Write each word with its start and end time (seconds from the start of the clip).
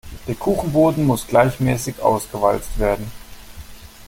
Der 0.27 0.33
Kuchenboden 0.33 1.05
muss 1.05 1.27
gleichmäßig 1.27 2.01
ausgewalzt 2.01 2.79
werden. 2.79 3.11